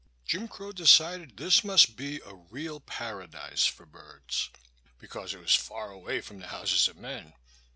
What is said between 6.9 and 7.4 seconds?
men.